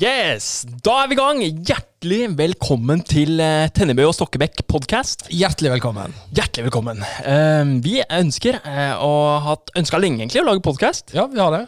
Yes! 0.00 0.64
Da 0.82 0.94
er 1.04 1.10
vi 1.10 1.14
i 1.14 1.18
gang! 1.18 1.40
Hjertelig 1.68 2.22
velkommen 2.38 3.02
til 3.06 3.38
eh, 3.42 3.68
Tennebø 3.74 4.08
og 4.08 4.14
Stokkebekk 4.16 4.64
podkast. 4.70 5.26
Hjertelig 5.30 5.70
velkommen. 5.76 6.14
Hjertelig 6.34 6.66
velkommen. 6.66 7.02
Eh, 7.22 7.70
vi 7.84 8.00
ønsker, 8.02 8.58
eh, 8.66 8.94
og 9.04 9.44
har 9.44 9.60
ønska 9.78 10.00
lenge 10.02 10.22
egentlig, 10.24 10.42
å 10.42 10.48
lage 10.48 10.64
podkast. 10.66 11.14
Ja, 11.14 11.28
vi 11.30 11.38
har 11.38 11.54
det. 11.54 11.62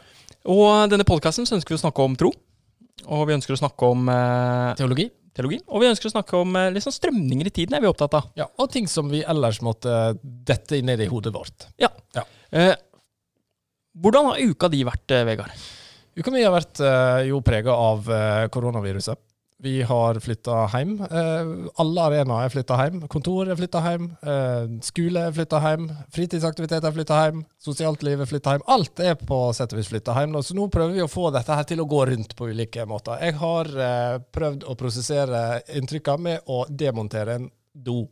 Og 0.51 0.91
denne 0.91 1.07
podkasten 1.07 1.47
ønsker 1.47 1.75
vi 1.75 1.79
å 1.79 1.85
snakke 1.85 2.03
om 2.09 2.19
tro. 2.19 2.33
Og 3.07 3.23
vi 3.31 3.37
ønsker 3.37 3.55
å 3.55 3.61
snakke 3.61 3.93
om 3.95 4.11
eh, 4.11 4.73
Teologi. 4.81 5.07
teologi. 5.37 5.61
Og 5.71 5.85
vi 5.85 5.91
ønsker 5.93 6.11
å 6.11 6.15
snakke 6.17 6.41
om 6.43 6.59
eh, 6.59 6.81
sånn 6.83 6.99
strømninger 6.99 7.53
i 7.53 7.55
tiden, 7.61 7.79
er 7.79 7.85
vi 7.85 7.93
opptatt 7.93 8.19
av. 8.19 8.33
Ja, 8.41 8.49
Og 8.59 8.73
ting 8.75 8.91
som 8.91 9.13
vi 9.13 9.23
ellers 9.23 9.63
måtte 9.63 10.17
dette 10.23 10.83
ned 10.83 11.05
i 11.05 11.11
hodet 11.13 11.35
vårt. 11.37 11.71
Ja. 11.79 11.93
Ja. 12.17 12.27
Eh, 12.51 12.75
hvordan 13.97 14.33
har 14.33 14.43
uka 14.51 14.73
di 14.73 14.83
vært, 14.89 15.07
eh, 15.15 15.27
Vegard? 15.31 15.67
Uka 16.17 16.33
mi 16.33 16.41
har 16.41 16.55
vært 16.55 16.81
eh, 16.81 17.27
jo 17.29 17.43
prega 17.45 17.75
av 17.77 18.07
eh, 18.09 18.47
koronaviruset. 18.53 19.21
Vi 19.61 19.83
har 19.89 20.17
flytta 20.21 20.63
hjem. 20.73 20.95
Eh, 21.05 21.51
alle 21.81 22.07
arenaer 22.09 22.49
er 22.49 22.53
flytta 22.53 22.79
hjem. 22.81 23.03
Kontor 23.13 23.51
er 23.53 23.57
flytta 23.57 23.83
hjem. 23.85 24.09
Skole 24.85 25.27
er 25.29 25.37
flytta 25.37 25.61
hjem. 25.65 25.87
Fritidsaktiviteter 26.17 26.89
er 26.89 26.97
flytta 26.97 27.21
hjem. 27.21 27.45
Sosialt 27.61 28.05
liv 28.05 28.25
er 28.25 28.31
flytta 28.31 28.57
hjem. 28.57 28.67
Alt 28.73 29.05
er 29.05 29.17
på 29.21 29.41
sett 29.57 29.73
og 29.77 29.81
vis 29.81 29.93
flytta 29.93 30.17
hjem. 30.17 30.37
Så 30.45 30.57
nå 30.57 30.69
prøver 30.73 30.97
vi 30.97 31.05
å 31.05 31.11
få 31.13 31.29
dette 31.37 31.57
her 31.57 31.69
til 31.69 31.85
å 31.85 31.89
gå 31.89 32.03
rundt 32.09 32.37
på 32.37 32.49
ulike 32.49 32.89
måter. 32.89 33.21
Jeg 33.21 33.37
har 33.41 33.73
prøvd 34.37 34.65
å 34.65 34.77
prosessere 34.81 35.43
inntrykka 35.77 36.17
med 36.21 36.49
å 36.53 36.65
demontere 36.69 37.41
en 37.41 37.51
do. 37.73 38.07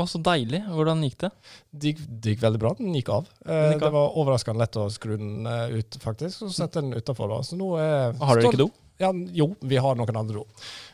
Å, 0.00 0.06
så 0.08 0.20
deilig. 0.24 0.62
Hvordan 0.72 1.02
gikk 1.04 1.18
det? 1.26 1.30
Det 1.70 1.90
gikk, 1.92 1.98
det 2.08 2.32
gikk 2.34 2.44
veldig 2.46 2.60
bra. 2.62 2.70
Den 2.78 2.94
gikk 2.96 3.10
av. 3.12 3.26
Eh, 3.44 3.50
Den 3.52 3.74
gikk 3.74 3.82
av. 3.82 3.88
Det 3.90 3.96
var 3.98 4.14
overraskende 4.22 4.62
lett 4.64 4.78
å 4.80 4.86
skru 4.94 5.16
den 5.20 5.48
eh, 5.50 5.74
ut, 5.80 5.98
faktisk. 6.00 6.38
Så 6.40 6.48
sette 6.56 6.80
den 6.80 6.94
utafor. 6.96 7.34
Er 7.36 8.14
Har 8.16 8.40
dere 8.40 8.48
ikke 8.54 8.62
do? 8.64 8.70
Ja, 9.00 9.10
jo, 9.32 9.46
vi 9.64 9.78
har 9.80 9.94
noen 9.96 10.16
andre 10.20 10.42
do. 10.42 10.46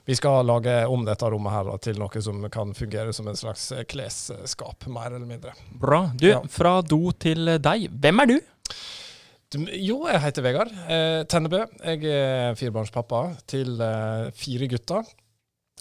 Vi 0.06 0.14
skal 0.14 0.44
lage 0.46 0.74
om 0.86 1.02
dette 1.06 1.26
rommet 1.32 1.50
her 1.54 1.64
da, 1.66 1.78
til 1.82 1.96
noe 1.98 2.20
som 2.22 2.44
kan 2.54 2.70
fungere 2.78 3.14
som 3.16 3.26
en 3.30 3.38
slags 3.38 3.64
eh, 3.74 3.82
klesskap, 3.90 4.86
mer 4.90 5.10
eller 5.16 5.26
mindre. 5.26 5.54
Bra. 5.74 6.04
Du, 6.14 6.28
Ja. 6.30 6.40
fra 6.50 6.76
do 6.86 7.00
til 7.18 7.56
deg. 7.58 7.88
Hvem 7.90 8.22
er 8.22 8.30
du? 8.34 8.36
Du, 9.54 9.60
jo, 9.78 10.00
jeg 10.10 10.18
heter 10.24 10.42
Vegard 10.42 10.72
eh, 10.90 11.20
Tennebø. 11.30 11.60
Jeg 11.86 12.02
er 12.10 12.56
firebarnspappa 12.58 13.20
til 13.46 13.76
eh, 13.82 14.30
fire 14.34 14.66
gutter. 14.70 15.06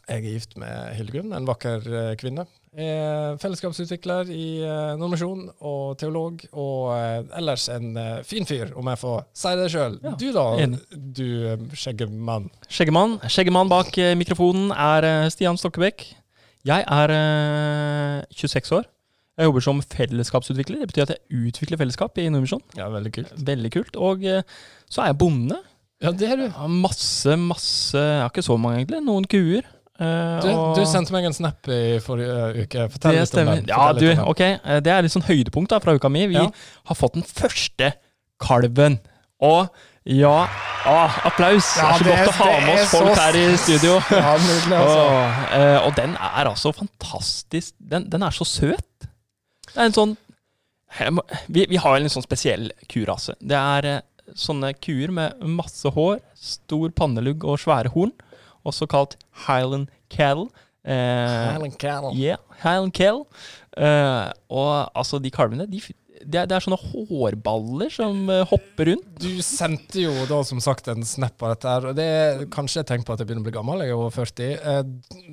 Jeg 0.05 0.19
er 0.21 0.25
gift 0.35 0.51
med 0.61 0.91
Hildegunn, 0.99 1.31
en 1.33 1.47
vakker 1.47 1.85
eh, 1.89 2.11
kvinne. 2.21 2.43
Er 2.77 3.37
fellesskapsutvikler 3.41 4.27
i 4.29 4.59
eh, 4.61 4.91
Nordmisjon 4.99 5.47
og 5.65 5.95
teolog, 5.97 6.43
og 6.53 6.91
eh, 6.93 7.23
ellers 7.39 7.63
en 7.73 7.95
eh, 7.97 8.19
fin 8.27 8.45
fyr, 8.45 8.73
om 8.77 8.89
jeg 8.91 8.99
får 9.01 9.23
si 9.41 9.53
det 9.57 9.69
sjøl. 9.73 9.95
Ja, 10.03 10.11
du 10.19 10.25
da, 10.35 10.43
enig. 10.61 10.81
du 10.93 11.23
eh, 11.53 11.63
skjeggemann. 11.73 12.51
Skjeggemann. 12.69 13.15
Skjeggemann 13.31 13.71
bak 13.71 13.89
eh, 13.97 14.11
mikrofonen 14.19 14.69
er 14.75 15.07
eh, 15.09 15.29
Stian 15.33 15.57
Stokkebekk. 15.57 16.05
Jeg 16.69 16.85
er 16.85 17.13
eh, 17.15 18.35
26 18.35 18.75
år. 18.77 18.85
Jeg 19.35 19.49
jobber 19.49 19.63
som 19.65 19.81
fellesskapsutvikler. 19.81 20.83
Det 20.83 20.91
betyr 20.91 21.07
at 21.07 21.15
jeg 21.15 21.47
utvikler 21.49 21.79
fellesskap 21.81 22.21
i 22.21 22.27
Nordmisjon. 22.29 22.61
Ja, 22.77 22.91
veldig 22.93 23.11
kult. 23.17 23.33
Veldig 23.49 23.71
kult. 23.73 23.97
Og 23.97 24.21
eh, 24.29 24.45
så 24.85 25.01
er 25.03 25.09
jeg 25.15 25.17
bonde. 25.23 25.57
Ja, 26.03 26.11
det 26.13 26.29
er 26.29 26.43
du. 26.43 26.45
Masse, 26.83 27.33
masse 27.39 27.97
Jeg 27.97 28.21
har 28.21 28.29
ikke 28.29 28.45
så 28.45 28.59
mange, 28.59 28.83
egentlig. 28.83 29.01
Noen 29.07 29.25
kuer. 29.31 29.65
Eh, 29.99 30.39
Du, 30.43 30.49
du 30.75 30.81
sendte 30.89 31.13
meg 31.15 31.23
en 31.29 31.33
snap 31.35 31.67
i 31.71 31.97
forrige 32.03 32.65
uke. 32.65 32.87
Fortell 32.91 33.15
litt 33.21 33.35
om 33.39 33.51
den. 33.53 33.65
Ja, 33.69 33.93
du, 33.95 34.07
ok. 34.27 34.41
eh, 34.41 34.79
Det 34.83 34.91
er 34.91 35.01
litt 35.05 35.13
sånn 35.15 35.23
høydepunkt 35.27 35.71
da 35.71 35.79
fra 35.79 35.93
uka 35.95 36.09
mi. 36.11 36.25
Vi 36.27 36.35
Ja. 36.35 36.49
har 36.85 36.95
fått 36.99 37.13
den 37.13 37.23
første 37.23 37.93
kalven. 38.43 38.99
Og 39.41 39.69
ja 40.05 40.47
ah, 40.85 41.15
Applaus! 41.25 41.71
Ja, 41.79 41.97
det 41.97 41.97
er 41.97 41.97
så 41.97 42.03
det- 42.03 42.25
godt 42.27 42.27
å 42.27 42.43
ha 42.43 42.59
med 42.65 42.79
oss 42.83 42.91
folk 42.91 43.17
her 43.17 43.35
i 43.39 43.45
studio. 43.57 43.95
Ja, 44.11 44.35
nydelig, 44.37 44.77
altså. 44.77 44.99
og, 45.05 45.55
eh, 45.59 45.77
og 45.87 45.95
den 45.95 46.13
er 46.15 46.45
altså 46.51 46.73
fantastisk. 46.75 47.73
Den, 47.79 48.09
den 48.09 48.23
er 48.23 48.29
så 48.35 48.45
søt. 48.45 49.07
Det 49.73 49.77
er 49.79 49.85
en 49.89 49.95
sånn 49.97 50.17
Vi, 51.49 51.65
vi 51.67 51.75
har 51.81 51.97
en 51.97 52.07
sånn 52.11 52.23
spesiell 52.23 52.69
kurase. 52.91 53.33
Det 53.41 53.57
er 53.57 53.85
eh, 53.85 54.01
sånne 54.35 54.73
kuer 54.79 55.11
med 55.11 55.41
masse 55.43 55.89
hår, 55.91 56.19
stor 56.39 56.89
pannelugg 56.95 57.43
og 57.43 57.59
svære 57.59 57.91
horn, 57.93 58.13
også 58.65 58.85
kalt 58.85 59.17
Highland 59.47 59.87
Cattle. 60.09 60.49
Eh, 60.85 61.51
Highland 61.51 61.77
Cattle. 61.79 62.13
Yeah, 62.13 62.37
Highland 62.63 62.91
Cattle. 62.91 63.25
Eh, 63.77 64.31
og 64.49 64.97
altså, 64.97 65.19
de 65.19 65.31
kalvene 65.31 65.65
de, 65.71 65.81
det, 66.23 66.39
er, 66.41 66.45
det 66.49 66.55
er 66.57 66.63
sånne 66.63 66.79
hårballer 66.79 67.89
som 67.93 68.29
eh, 68.31 68.45
hopper 68.49 68.85
rundt. 68.91 69.07
Du 69.21 69.41
sendte 69.45 69.99
jo 70.05 70.13
da 70.29 70.39
som 70.47 70.59
sagt 70.63 70.87
en 70.91 71.03
snap 71.07 71.41
av 71.43 71.49
dette 71.55 71.67
her, 71.73 71.81
og 71.91 71.95
det 71.99 72.05
er 72.05 72.45
kanskje 72.53 72.79
et 72.83 72.89
tegn 72.93 73.03
på 73.05 73.13
at 73.15 73.19
jeg 73.21 73.27
begynner 73.29 73.43
å 73.45 73.49
bli 73.49 73.57
gammel, 73.57 73.81
jeg 73.83 73.89
er 73.93 73.97
over 73.99 74.13
40. 74.15 74.49
Eh, 74.55 74.83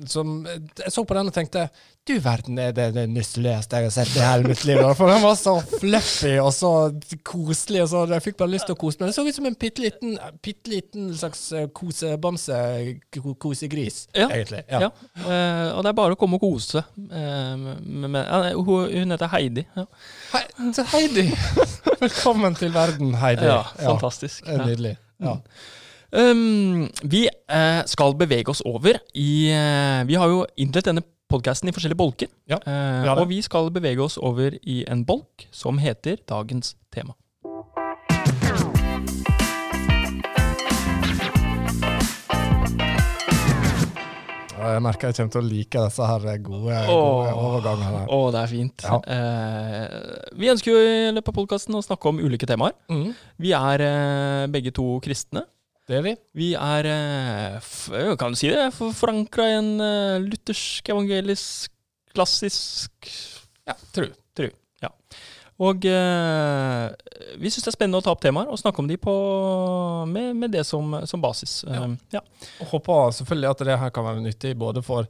som, 0.09 0.25
jeg 0.47 0.91
så 0.93 1.01
på 1.07 1.15
den 1.17 1.29
og 1.31 1.35
tenkte 1.35 1.61
du 2.03 2.17
verden 2.19 2.57
er 2.59 2.73
det, 2.75 2.89
det 2.97 3.05
nusseligste 3.07 3.77
jeg 3.79 3.85
har 3.87 3.93
sett 3.95 4.11
i 4.17 4.19
hele 4.25 4.43
mitt 4.51 4.65
liv. 4.67 4.81
For 4.99 5.07
den 5.07 5.21
var 5.23 5.35
så 5.39 5.53
fluffy 5.79 6.33
og 6.41 6.49
så 6.51 6.71
koselig, 7.23 7.79
og 7.85 7.89
så 7.93 8.01
jeg 8.11 8.25
fikk 8.25 8.37
bare 8.41 8.51
lyst 8.51 8.67
til 8.67 8.75
å 8.75 8.79
kose 8.81 8.99
meg. 8.99 9.07
Den 9.07 9.15
så 9.15 9.23
ut 9.23 9.37
som 9.37 9.47
en 9.47 9.55
bitte 9.59 9.79
liten, 9.85 10.11
bitte 10.43 10.67
liten 10.73 11.13
slags 11.15 11.45
eh, 11.55 11.69
kosebamse-kosegris, 11.71 13.97
Ja. 14.19 14.27
egentlig. 14.27 14.63
Ja. 14.67 14.91
Eh, 15.15 15.71
og 15.77 15.81
det 15.83 15.89
er 15.93 15.99
bare 16.01 16.15
å 16.17 16.19
komme 16.19 16.35
og 16.35 16.43
kose. 16.43 16.83
Eh, 16.99 17.55
ja, 18.19 18.51
hun 18.59 19.07
heter 19.15 19.31
Heidi. 19.31 19.63
Ja, 19.77 19.85
Hei, 20.33 20.43
så 20.73 20.85
Heidi! 20.93 21.29
Velkommen 22.03 22.55
til 22.55 22.73
verden, 22.73 23.15
Heidi. 23.15 23.45
ja 23.45 23.61
fantastisk. 23.77 24.47
Ja. 24.47 24.65
nydelig. 24.65 24.97
Ja. 25.23 25.37
Um, 26.13 26.89
vi 27.09 27.25
eh, 27.49 27.81
skal 27.89 28.13
bevege 28.17 28.51
oss 28.53 28.61
over 28.65 28.99
i 29.17 29.49
eh, 29.49 30.03
Vi 30.05 30.13
har 30.13 30.29
jo 30.29 30.43
innledet 30.57 30.91
denne 30.91 31.01
podkasten 31.31 31.69
i 31.69 31.73
forskjellige 31.73 31.97
bolker. 31.97 32.29
Ja, 32.49 32.59
Eh, 32.67 33.03
vi 33.03 33.09
og 33.09 33.29
vi 33.29 33.41
skal 33.41 33.71
bevege 33.73 34.03
oss 34.03 34.17
over 34.17 34.53
i 34.61 34.83
en 34.87 35.05
bolk 35.05 35.47
som 35.51 35.77
heter 35.81 36.21
Dagens 36.29 36.75
tema. 36.93 37.13
Jeg 44.63 44.83
merker 44.85 45.09
jeg 45.11 45.17
kommer 45.17 45.33
til 45.35 45.41
å 45.41 45.47
like 45.49 45.83
disse 45.87 46.07
her 46.09 46.25
gode, 46.45 46.77
gode 46.87 47.33
overgangene. 47.43 48.03
Å, 48.07 48.19
det 48.35 48.41
er 48.43 48.51
fint. 48.51 48.85
Ja. 48.87 48.99
Eh, 49.15 49.97
vi 50.39 50.51
ønsker 50.53 50.71
jo 50.73 50.79
i 50.83 51.11
løpet 51.15 51.31
av 51.33 51.37
podkasten 51.41 51.75
å 51.79 51.83
snakke 51.85 52.11
om 52.11 52.21
ulike 52.23 52.47
temaer. 52.49 52.75
Mm, 52.91 53.11
Vi 53.43 53.51
er 53.57 53.83
eh, 53.87 54.45
begge 54.53 54.71
to 54.75 54.87
kristne. 55.03 55.45
det 55.89 55.97
er 55.99 56.03
vi. 56.05 56.15
Vi 56.39 56.49
er, 56.55 56.87
eh, 56.87 58.15
kan 58.19 58.31
du 58.31 58.39
si 58.39 58.49
det, 58.53 58.69
forankra 58.73 59.49
i 59.51 59.57
en 59.59 59.71
eh, 59.83 60.19
luthersk, 60.23 60.87
evangelisk, 60.93 61.71
klassisk 62.15 63.09
Ja, 63.67 63.75
tru. 63.95 64.07
Og 65.61 65.85
eh, 65.85 66.87
vi 67.37 67.51
syns 67.51 67.67
det 67.67 67.71
er 67.73 67.75
spennende 67.75 68.01
å 68.01 68.05
ta 68.05 68.13
opp 68.13 68.23
temaer 68.23 68.49
og 68.49 68.57
snakke 68.57 68.81
om 68.81 68.89
de 68.89 68.97
på, 68.97 69.13
med, 70.09 70.33
med 70.39 70.53
det 70.55 70.65
som, 70.65 70.95
som 71.09 71.21
basis. 71.21 71.61
Ja. 71.67 71.85
Eh, 71.85 72.17
ja. 72.17 72.23
Og 72.63 72.73
håper 72.73 73.13
selvfølgelig 73.19 73.51
at 73.51 73.63
det 73.69 73.79
her 73.83 73.93
kan 73.93 74.07
være 74.07 74.23
nyttig 74.25 74.55
både 74.57 74.81
for, 74.85 75.05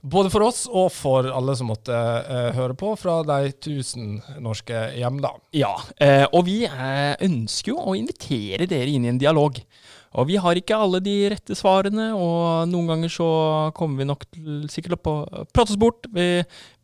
både 0.00 0.30
for 0.30 0.46
oss 0.46 0.62
og 0.70 0.92
for 0.94 1.26
alle 1.34 1.56
som 1.58 1.72
måtte 1.72 1.98
eh, 1.98 2.50
høre 2.56 2.78
på 2.78 2.94
fra 3.00 3.20
de 3.26 3.52
tusen 3.58 4.20
norske 4.44 4.86
hjem, 5.00 5.18
da. 5.24 5.34
Ja, 5.56 5.74
eh, 5.98 6.26
og 6.30 6.46
vi 6.46 6.60
eh, 6.68 7.14
ønsker 7.26 7.74
jo 7.74 7.82
å 7.82 7.98
invitere 7.98 8.70
dere 8.70 8.94
inn 8.94 9.08
i 9.08 9.12
en 9.16 9.22
dialog. 9.22 9.58
Og 10.16 10.26
vi 10.30 10.38
har 10.40 10.56
ikke 10.56 10.76
alle 10.78 11.00
de 11.04 11.14
rette 11.34 11.56
svarene, 11.58 12.08
og 12.16 12.68
noen 12.70 12.88
ganger 12.88 13.10
så 13.12 13.26
kommer 13.76 14.00
vi 14.00 14.06
nok 14.08 14.24
til 14.32 14.62
sikkert 14.72 14.96
opp 14.98 15.10
og 15.12 15.50
prate 15.52 15.74
oss 15.74 15.80
bort. 15.80 16.08
Vi, 16.14 16.26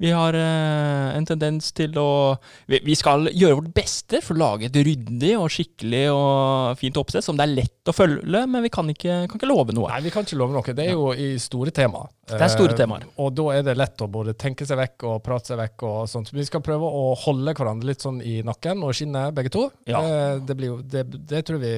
vi 0.05 0.11
har 0.12 0.37
eh, 0.37 1.15
en 1.17 1.25
tendens 1.29 1.71
til 1.76 1.97
å 2.00 2.37
vi, 2.69 2.82
vi 2.85 2.97
skal 2.99 3.31
gjøre 3.32 3.62
vårt 3.62 3.73
beste 3.76 4.21
for 4.25 4.37
å 4.37 4.43
lage 4.43 4.69
et 4.69 4.76
ryddig 4.76 5.32
og 5.38 5.49
skikkelig 5.55 6.05
og 6.12 6.76
fint 6.81 7.00
oppsett 7.00 7.25
som 7.25 7.38
det 7.41 7.47
er 7.49 7.55
lett 7.62 7.91
å 7.91 7.97
følge, 7.97 8.44
men 8.50 8.65
vi 8.65 8.73
kan 8.73 8.88
ikke, 8.93 9.23
kan 9.31 9.41
ikke 9.41 9.49
love 9.50 9.73
noe. 9.77 9.88
Nei, 9.94 10.05
vi 10.05 10.12
kan 10.15 10.29
ikke 10.29 10.38
love 10.41 10.55
noe. 10.56 10.77
Det 10.77 10.85
er 10.88 10.93
jo 10.94 11.11
i 11.17 11.32
store 11.41 11.73
temaer. 11.75 12.12
Det 12.29 12.41
er 12.41 12.53
store 12.53 12.73
Eh, 12.75 12.79
temaer. 12.79 13.03
og 13.20 13.35
da 13.37 13.44
er 13.59 13.62
det 13.67 13.75
lett 13.77 14.00
å 14.00 14.09
både 14.09 14.32
tenke 14.41 14.65
seg 14.69 14.79
vekk 14.81 15.05
og 15.11 15.19
prate 15.25 15.53
seg 15.53 15.59
vekk 15.61 15.82
og 15.88 15.99
sånt. 16.09 16.31
Vi 16.32 16.44
skal 16.49 16.62
prøve 16.65 16.88
å 16.88 17.11
holde 17.25 17.53
hverandre 17.56 17.91
litt 17.91 18.05
sånn 18.05 18.23
i 18.25 18.38
nakken 18.47 18.81
og 18.85 18.94
skinnet, 18.97 19.35
begge 19.37 19.53
to. 19.53 19.67
Ja. 19.88 20.00
Eh, 20.00 20.38
det, 20.44 20.56
blir 20.56 20.73
jo, 20.75 20.79
det, 20.81 21.05
det 21.29 21.44
tror 21.49 21.61
vi 21.61 21.75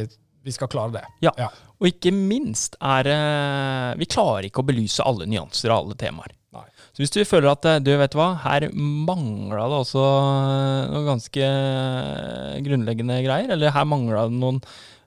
vi 0.47 0.55
skal 0.55 0.71
klare 0.73 0.95
det. 0.95 1.05
Ja. 1.27 1.33
Ja. 1.41 1.51
Og 1.77 1.91
ikke 1.91 2.13
minst 2.15 2.79
er 2.81 3.09
Vi 4.01 4.07
klarer 4.09 4.47
ikke 4.49 4.63
å 4.63 4.67
belyse 4.69 5.05
alle 5.05 5.27
nyanser 5.29 5.73
og 5.75 5.81
alle 5.83 5.97
temaer. 6.01 6.33
Nei. 6.57 6.63
Så 6.95 7.03
hvis 7.03 7.13
du 7.13 7.19
føler 7.29 7.51
at 7.53 7.67
eh, 7.69 7.81
du 7.85 7.91
vet 8.01 8.15
hva, 8.17 8.31
her 8.47 8.69
mangla 8.73 9.67
det 9.69 9.81
også 9.83 10.05
noen 10.95 11.09
ganske 11.11 11.43
eh, 11.45 12.55
grunnleggende 12.65 13.19
greier, 13.27 13.51
eller 13.53 13.75
her 13.75 13.85
mangla 13.91 14.23
det 14.31 14.39
noen 14.41 14.63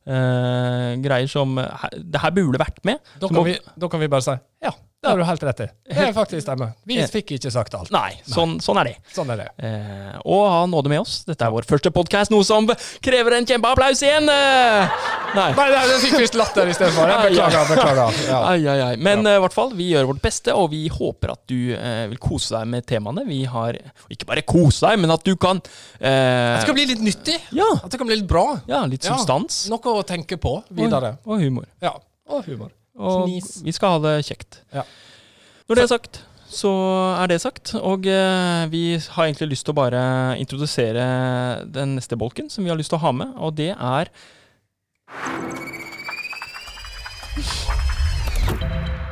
uh, 0.10 0.92
greier 1.02 1.30
som 1.32 1.56
Det 1.58 2.22
her 2.22 2.36
burde 2.36 2.62
vært 2.62 2.80
med. 2.88 3.02
Da 3.18 3.28
kan, 3.32 3.40
må- 3.40 3.48
vi, 3.50 3.56
da 3.82 3.90
kan 3.90 4.04
vi 4.04 4.12
bare 4.12 4.26
si 4.28 4.36
ja, 4.66 4.76
Det 5.02 5.08
har 5.08 5.16
du 5.18 5.24
helt 5.24 5.44
rett 5.48 5.60
i. 5.64 5.66
Det 5.88 6.02
er 6.10 6.10
faktisk 6.12 6.44
stemmer. 6.44 6.74
Vi 6.84 6.98
fikk 7.08 7.30
ikke 7.38 7.48
sagt 7.54 7.76
alt. 7.78 7.88
Nei, 7.96 8.18
sånn, 8.28 8.58
sånn 8.60 8.82
er 8.82 8.90
det. 8.90 8.96
Sånn 9.16 9.30
er 9.32 9.38
det. 9.40 9.46
Eh, 9.64 10.18
og 10.28 10.42
ha 10.52 10.66
nåde 10.68 10.92
med 10.92 11.00
oss. 11.06 11.22
Dette 11.24 11.46
er 11.48 11.54
vår 11.54 11.64
første 11.70 11.88
podkast, 11.96 12.34
noe 12.34 12.44
som 12.44 12.68
krever 13.06 13.38
en 13.38 13.46
kjempeapplaus 13.48 14.02
igjen! 14.04 14.28
Eh, 14.28 14.98
nei. 15.38 15.46
Nei, 15.56 15.68
nei, 15.72 15.84
det 15.88 16.00
fikk 16.04 16.18
visst 16.20 16.36
latter 16.36 16.68
istedenfor. 16.68 17.14
Jeg 17.14 17.30
beklager. 17.30 17.70
beklager. 17.72 18.20
Ja. 18.28 18.40
Ai, 18.50 18.58
ai, 18.68 18.76
ai. 18.90 18.98
Men 19.00 19.24
eh, 19.24 19.38
i 19.40 19.44
hvert 19.46 19.56
fall, 19.56 19.72
vi 19.80 19.88
gjør 19.94 20.10
vårt 20.12 20.20
beste, 20.26 20.52
og 20.60 20.68
vi 20.74 20.82
håper 20.92 21.32
at 21.32 21.42
du 21.48 21.56
eh, 21.78 22.02
vil 22.12 22.20
kose 22.26 22.58
deg 22.58 22.68
med 22.74 22.88
temaene. 22.92 23.24
Vi 23.30 23.46
har 23.48 23.80
Ikke 24.12 24.28
bare 24.28 24.44
kose 24.44 24.84
deg, 24.84 25.00
men 25.06 25.16
at 25.16 25.24
du 25.24 25.32
kan 25.40 25.62
eh, 25.64 26.58
Det 26.60 26.68
kan 26.68 26.76
bli 26.76 26.90
litt 26.92 27.06
nyttig. 27.08 27.38
ja, 27.56 27.70
At 27.80 27.88
det 27.96 28.02
kan 28.04 28.10
bli 28.12 28.20
litt 28.20 28.28
bra. 28.28 28.50
ja, 28.68 28.84
litt 28.84 29.08
Ja. 29.08 29.16
substans. 29.16 29.70
Noe 29.72 29.96
å 29.96 30.04
tenke 30.04 30.36
på 30.36 30.58
videre. 30.68 31.16
Og, 31.24 31.38
og 31.38 31.48
humor. 31.48 31.72
Ja. 31.80 31.96
Og 32.30 32.44
humor. 32.52 32.76
Og 33.00 33.30
Knis. 33.30 33.62
vi 33.64 33.74
skal 33.76 33.96
ha 33.96 34.02
det 34.04 34.18
kjekt. 34.28 34.62
Ja. 34.76 34.84
Når 35.70 35.80
det 35.80 35.84
er 35.86 35.92
sagt, 35.92 36.22
så 36.50 36.72
er 37.22 37.30
det 37.30 37.40
sagt. 37.44 37.76
Og 37.78 38.08
eh, 38.10 38.66
vi 38.74 38.84
har 38.98 39.28
egentlig 39.28 39.54
lyst 39.54 39.68
til 39.68 39.76
å 39.76 39.80
bare 39.80 40.02
introdusere 40.42 41.06
den 41.70 41.96
neste 42.00 42.18
bolken 42.20 42.50
som 42.52 42.66
vi 42.66 42.74
har 42.74 42.80
lyst 42.80 42.92
til 42.94 43.00
å 43.00 43.06
ha 43.06 43.14
med, 43.16 43.36
og 43.38 43.56
det 43.60 43.72
er 43.76 44.12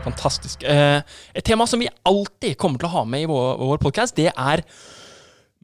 Fantastisk. 0.07 0.63
Eh, 0.63 1.01
et 1.35 1.45
tema 1.45 1.67
som 1.67 1.81
vi 1.81 1.89
alltid 2.07 2.55
kommer 2.57 2.79
til 2.79 2.87
å 2.87 2.95
ha 2.99 3.03
med 3.07 3.25
i 3.25 3.29
vår, 3.29 3.57
vår 3.59 3.81
podkast, 3.83 4.15
det 4.15 4.31
er 4.31 4.63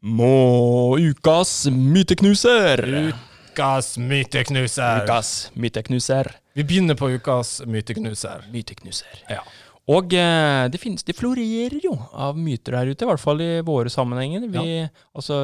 Må 0.03 0.97
ukas 0.99 1.63
myteknuser. 1.71 2.83
Ukas 3.13 3.95
myteknuser. 3.97 5.05
Ukas 5.05 5.29
myteknuser. 5.55 6.33
Vi 6.53 6.63
begynner 6.69 6.97
på 7.00 7.09
ukas 7.15 7.61
myteknuser. 7.65 8.44
Myteknuser. 8.53 9.23
Ja. 9.31 9.41
Og 9.91 10.13
eh, 10.15 10.65
det, 10.71 10.79
finnes, 10.79 11.03
det 11.03 11.15
florerer 11.17 11.79
jo 11.83 11.95
av 12.15 12.38
myter 12.39 12.77
der 12.77 12.91
ute, 12.94 13.03
i 13.03 13.09
hvert 13.09 13.19
fall 13.19 13.41
i 13.44 13.50
våre 13.67 13.91
sammenhenger. 13.91 14.45
Vi, 14.53 14.77
altså, 15.11 15.39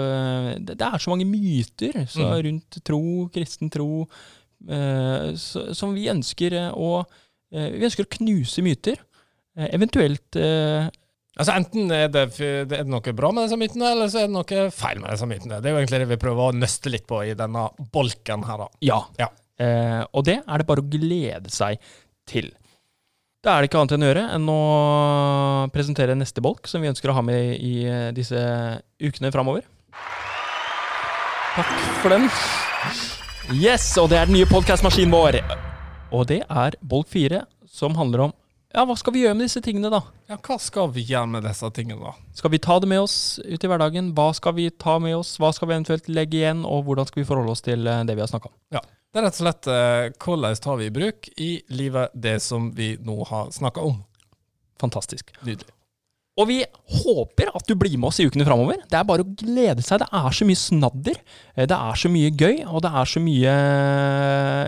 det, 0.63 0.77
det 0.79 0.85
er 0.87 1.01
så 1.03 1.11
mange 1.11 1.27
myter 1.27 2.05
så 2.07 2.29
Mm. 2.29 2.37
rundt 2.45 2.77
tro, 2.87 3.01
kristen 3.35 3.71
tro, 3.73 4.05
eh, 4.69 5.33
så, 5.35 5.65
som 5.75 5.91
vi 5.97 6.07
ønsker 6.13 6.55
eh, 6.55 6.69
å 6.71 7.01
eh, 7.51 7.67
Vi 7.75 7.83
ønsker 7.89 8.07
å 8.07 8.13
knuse 8.15 8.63
myter. 8.63 9.01
Eh, 9.57 9.67
eventuelt 9.75 10.39
eh, 10.39 10.87
Altså 11.39 11.53
Enten 11.55 11.91
er 11.95 12.09
det, 12.11 12.23
er 12.43 12.65
det 12.67 12.79
noe 12.91 13.13
bra 13.15 13.29
med 13.31 13.45
disse 13.47 13.55
mytene, 13.59 13.91
eller 13.93 14.09
så 14.11 14.23
er 14.23 14.25
det 14.27 14.33
noe 14.35 14.63
feil 14.75 14.99
med 14.99 15.13
disse 15.13 15.27
mytene. 15.29 15.59
Det 15.63 15.69
er 15.69 15.75
jo 15.75 15.79
egentlig 15.79 15.99
det 16.01 16.09
vi 16.09 16.17
prøver 16.19 16.49
å 16.49 16.55
nøste 16.55 16.91
litt 16.91 17.05
på 17.07 17.21
i 17.23 17.35
denne 17.39 17.61
bolken 17.93 18.43
her, 18.43 18.65
da. 18.65 18.71
ja. 18.83 18.97
Ja. 19.21 19.29
Eh, 19.59 20.01
og 20.15 20.25
det 20.27 20.39
er 20.39 20.61
det 20.61 20.67
bare 20.69 20.83
å 20.83 20.89
glede 20.89 21.51
seg 21.53 21.79
til. 22.29 22.51
Da 23.43 23.53
er 23.53 23.63
det 23.63 23.69
ikke 23.69 23.79
annet 23.79 23.95
enn 23.95 24.03
å 24.03 24.09
gjøre 24.09 24.23
enn 24.35 24.49
å 24.51 24.61
presentere 25.71 26.15
neste 26.19 26.43
bolk, 26.43 26.67
som 26.67 26.83
vi 26.83 26.89
ønsker 26.91 27.11
å 27.11 27.15
ha 27.15 27.23
med 27.23 27.55
i 27.55 27.85
eh, 27.87 28.09
disse 28.15 28.39
ukene 28.99 29.31
framover. 29.35 29.63
Takk 31.55 31.71
for 32.03 32.15
den. 32.15 32.27
Yes, 33.55 33.87
og 33.99 34.11
det 34.11 34.19
er 34.19 34.29
den 34.29 34.37
nye 34.37 34.49
podkastmaskinen 34.49 35.15
vår. 35.15 35.39
Og 36.15 36.27
det 36.29 36.43
er 36.43 36.75
bolk 36.81 37.09
fire, 37.11 37.45
som 37.69 37.95
handler 37.97 38.27
om 38.27 38.35
ja, 38.69 38.83
hva 38.85 38.93
skal 38.99 39.15
vi 39.15 39.23
gjøre 39.23 39.33
med 39.33 39.47
disse 39.47 39.63
tingene, 39.65 39.89
da? 39.89 40.03
Ja, 40.29 40.35
hva 40.45 40.59
skal 40.61 40.91
vi 40.93 41.01
gjøre 41.09 41.25
med 41.31 41.41
disse 41.47 41.65
tingene, 41.73 42.11
da? 42.11 42.27
Skal 42.37 42.51
vi 42.53 42.59
ta 42.61 42.75
det 42.77 42.85
med 42.91 43.01
oss 43.01 43.39
ut 43.41 43.63
i 43.65 43.69
hverdagen? 43.71 44.11
Hva 44.13 44.27
skal 44.37 44.53
vi 44.59 44.67
ta 44.69 44.99
med 45.01 45.15
oss? 45.17 45.31
Hva 45.41 45.49
skal 45.57 45.71
vi 45.71 45.73
eventuelt 45.73 46.05
legge 46.11 46.37
igjen? 46.37 46.61
Og 46.69 46.83
hvordan 46.85 47.09
skal 47.09 47.23
vi 47.23 47.25
forholde 47.25 47.55
oss 47.55 47.65
til 47.65 47.89
eh, 47.89 48.03
det 48.05 48.13
vi 48.13 48.21
har 48.21 48.29
snakka 48.29 48.51
om? 48.51 48.53
Ja. 48.77 48.83
Det 49.09 49.17
er 49.17 49.25
rett 49.25 49.39
og 49.39 49.41
slett 49.41 49.67
eh, 49.73 50.11
hvordan 50.21 50.59
tar 50.61 50.77
vi 50.77 50.85
i 50.85 50.93
bruk 50.93 51.29
i 51.41 51.49
livet 51.73 52.13
det 52.13 52.37
som 52.45 52.69
vi 52.77 52.91
nå 53.01 53.17
har 53.31 53.49
snakka 53.55 53.81
om. 53.81 54.03
Fantastisk. 54.79 55.33
Nydelig. 55.41 55.73
Og 56.39 56.47
vi 56.47 56.61
håper 57.03 57.49
at 57.51 57.65
du 57.67 57.73
blir 57.75 57.97
med 57.99 58.07
oss 58.13 58.19
i 58.23 58.25
ukene 58.29 58.45
framover. 58.47 58.77
Det 58.87 58.95
er 58.95 59.07
bare 59.07 59.25
å 59.25 59.31
glede 59.41 59.83
seg. 59.83 59.99
Det 59.99 60.07
er 60.15 60.35
så 60.37 60.45
mye 60.47 60.59
snadder. 60.59 61.17
eh, 61.55 61.65
Det 61.67 61.75
er 61.75 61.99
så 61.99 62.11
mye 62.13 62.29
gøy, 62.31 62.61
og 62.69 62.81
det 62.85 62.91
er 62.95 63.09
så 63.11 63.19
mye 63.23 63.55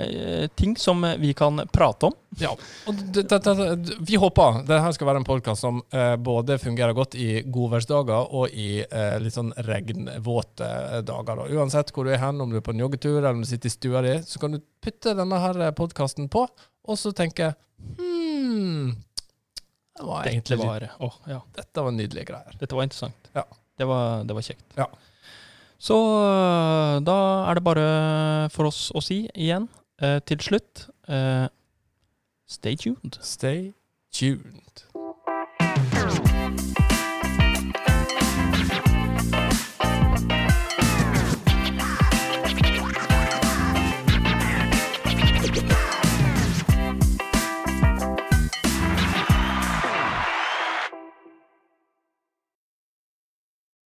eh, 0.01 0.47
ting 0.59 0.75
som 0.77 1.05
vi 1.21 1.31
kan 1.37 1.61
prate 1.71 2.09
om. 2.09 2.17
Ja, 2.39 2.51
og 2.87 2.99
det, 3.15 3.25
det, 3.29 3.39
det, 3.43 3.95
vi 4.07 4.19
håper 4.19 4.61
det 4.67 4.79
her 4.83 4.93
skal 4.95 5.09
være 5.09 5.21
en 5.21 5.27
podkast 5.27 5.65
som 5.65 5.81
eh, 5.91 6.15
både 6.15 6.55
fungerer 6.61 6.95
godt 6.95 7.15
i 7.19 7.41
godværsdager 7.43 8.31
og 8.35 8.53
i 8.55 8.83
eh, 8.85 9.15
litt 9.23 9.35
sånn 9.35 9.51
regnvåte 9.67 10.69
dager. 11.07 11.41
Da. 11.41 11.47
Uansett 11.59 11.91
hvor 11.95 12.07
du 12.07 12.13
er 12.15 12.21
hen, 12.23 12.39
om 12.43 12.51
du 12.51 12.59
er 12.59 12.65
på 12.65 12.75
en 12.75 12.83
joggetur 12.85 13.17
eller 13.19 13.35
om 13.35 13.43
du 13.43 13.49
sitter 13.49 13.71
i 13.71 13.75
stua 13.75 14.03
di, 14.05 14.17
så 14.27 14.39
kan 14.43 14.55
du 14.55 14.61
putte 14.83 15.15
denne 15.17 15.39
her 15.43 15.63
podkasten 15.77 16.29
på, 16.31 16.45
og 16.87 16.97
så 16.99 17.11
tenke 17.15 17.51
hmm, 17.99 18.95
det 20.01 20.07
var 20.09 20.25
egentlig 20.25 20.57
Dette 20.57 20.89
Å, 20.97 21.09
ja, 21.29 21.39
Dette 21.55 21.85
var 21.85 21.93
nydelige 21.93 22.25
greier. 22.31 22.55
dette 22.57 22.77
var 22.77 22.87
interessant. 22.87 23.29
Ja. 23.37 23.43
Det, 23.77 23.85
var, 23.89 24.23
det 24.25 24.35
var 24.37 24.45
kjekt. 24.45 24.65
Ja. 24.77 24.87
Så 25.81 25.97
øh, 25.97 26.97
da 27.05 27.17
er 27.49 27.57
det 27.57 27.63
bare 27.65 27.85
for 28.53 28.69
oss 28.69 28.89
å 28.93 29.01
si 29.01 29.23
igjen, 29.33 29.67
eh, 30.01 30.19
til 30.29 30.41
slutt 30.45 30.87
eh, 31.09 31.47
Stay 32.51 32.75
tuned. 32.75 33.15
Stay 33.23 33.71
tuned. 34.11 34.83